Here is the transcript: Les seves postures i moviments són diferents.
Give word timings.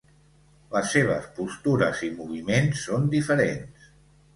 Les 0.75 0.87
seves 0.93 1.29
postures 1.41 2.03
i 2.11 2.13
moviments 2.19 2.87
són 2.89 3.11
diferents. 3.17 3.91